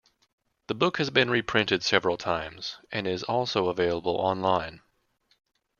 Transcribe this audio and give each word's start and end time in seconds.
The 0.65 0.73
book 0.73 0.97
has 0.97 1.11
been 1.11 1.29
reprinted 1.29 1.83
several 1.83 2.17
times, 2.17 2.77
and 2.91 3.05
is 3.05 3.21
also 3.21 3.67
available 3.67 4.15
online. 4.15 4.81